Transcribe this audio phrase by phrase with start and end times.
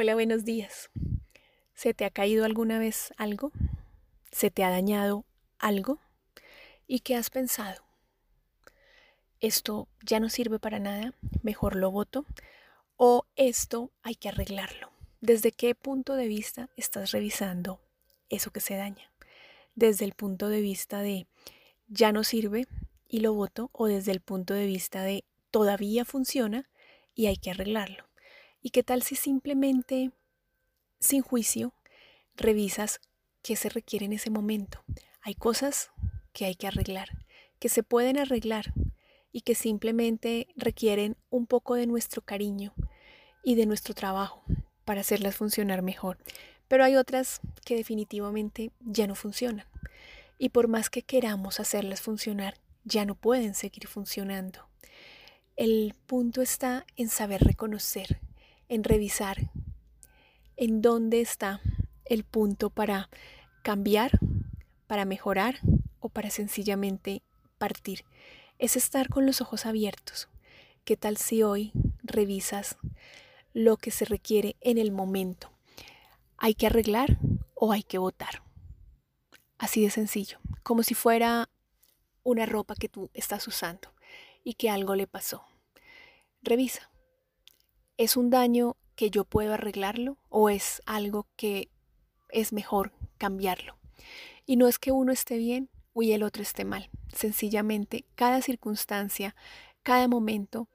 [0.00, 0.90] Hola, buenos días.
[1.74, 3.50] ¿Se te ha caído alguna vez algo?
[4.30, 5.24] ¿Se te ha dañado
[5.58, 5.98] algo?
[6.86, 7.82] ¿Y qué has pensado?
[9.40, 11.14] ¿Esto ya no sirve para nada?
[11.42, 12.26] ¿Mejor lo voto?
[12.96, 14.92] ¿O esto hay que arreglarlo?
[15.20, 17.80] ¿Desde qué punto de vista estás revisando
[18.28, 19.10] eso que se daña?
[19.74, 21.26] ¿Desde el punto de vista de
[21.88, 22.68] ya no sirve
[23.08, 23.68] y lo voto?
[23.72, 26.70] ¿O desde el punto de vista de todavía funciona
[27.16, 28.07] y hay que arreglarlo?
[28.60, 30.10] ¿Y qué tal si simplemente,
[30.98, 31.74] sin juicio,
[32.34, 33.00] revisas
[33.42, 34.82] qué se requiere en ese momento?
[35.22, 35.90] Hay cosas
[36.32, 37.24] que hay que arreglar,
[37.60, 38.72] que se pueden arreglar
[39.30, 42.74] y que simplemente requieren un poco de nuestro cariño
[43.44, 44.42] y de nuestro trabajo
[44.84, 46.18] para hacerlas funcionar mejor.
[46.66, 49.66] Pero hay otras que definitivamente ya no funcionan.
[50.36, 52.54] Y por más que queramos hacerlas funcionar,
[52.84, 54.68] ya no pueden seguir funcionando.
[55.56, 58.20] El punto está en saber reconocer
[58.68, 59.50] en revisar
[60.56, 61.60] en dónde está
[62.04, 63.08] el punto para
[63.62, 64.18] cambiar,
[64.86, 65.60] para mejorar
[66.00, 67.22] o para sencillamente
[67.58, 68.04] partir.
[68.58, 70.28] Es estar con los ojos abiertos.
[70.84, 72.76] ¿Qué tal si hoy revisas
[73.52, 75.50] lo que se requiere en el momento?
[76.36, 77.18] ¿Hay que arreglar
[77.54, 78.42] o hay que votar?
[79.58, 81.48] Así de sencillo, como si fuera
[82.22, 83.92] una ropa que tú estás usando
[84.44, 85.44] y que algo le pasó.
[86.42, 86.90] Revisa.
[87.98, 91.68] ¿Es un daño que yo puedo arreglarlo o es algo que
[92.28, 93.76] es mejor cambiarlo?
[94.46, 96.90] Y no es que uno esté bien o el otro esté mal.
[97.12, 99.34] Sencillamente, cada circunstancia,
[99.82, 100.68] cada momento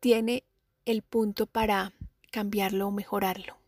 [0.00, 0.42] tiene
[0.86, 1.92] el punto para
[2.32, 3.58] cambiarlo o mejorarlo.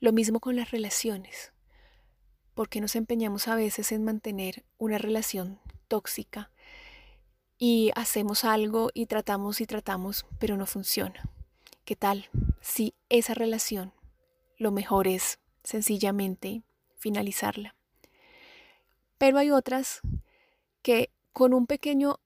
[0.00, 1.52] Lo mismo con las relaciones.
[2.54, 6.50] Porque nos empeñamos a veces en mantener una relación tóxica
[7.58, 11.30] y hacemos algo y tratamos y tratamos, pero no funciona?
[11.90, 13.92] ¿Qué tal si esa relación
[14.58, 16.62] lo mejor es sencillamente
[16.94, 17.74] finalizarla?
[19.18, 20.00] Pero hay otras
[20.82, 22.20] que con un pequeño,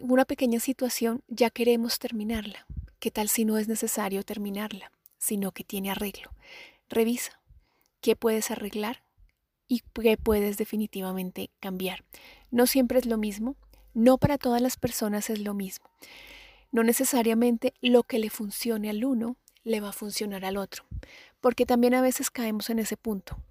[0.00, 2.64] una pequeña situación ya queremos terminarla.
[3.00, 6.30] ¿Qué tal si no es necesario terminarla, sino que tiene arreglo?
[6.88, 7.38] Revisa
[8.00, 9.04] qué puedes arreglar
[9.68, 12.02] y qué puedes definitivamente cambiar.
[12.50, 13.56] No siempre es lo mismo,
[13.92, 15.90] no para todas las personas es lo mismo.
[16.72, 20.84] No necesariamente lo que le funcione al uno le va a funcionar al otro,
[21.40, 23.42] porque también a veces caemos en ese punto.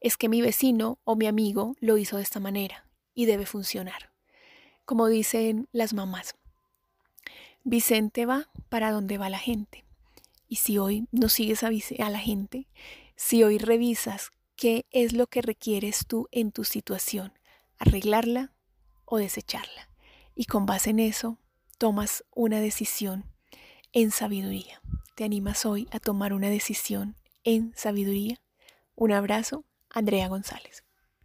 [0.00, 4.12] Es que mi vecino o mi amigo lo hizo de esta manera y debe funcionar.
[4.84, 6.34] Como dicen las mamás,
[7.64, 9.84] Vicente va para donde va la gente.
[10.48, 12.66] Y si hoy no sigues a, a la gente,
[13.14, 17.32] si hoy revisas qué es lo que requieres tú en tu situación,
[17.78, 18.52] arreglarla
[19.04, 19.88] o desecharla.
[20.34, 21.38] Y con base en eso,
[21.82, 23.24] tomas una decisión
[23.92, 24.80] en sabiduría.
[25.16, 28.40] ¿Te animas hoy a tomar una decisión en sabiduría?
[28.94, 30.84] Un abrazo, Andrea González.